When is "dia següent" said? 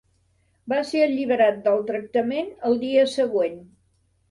2.87-3.63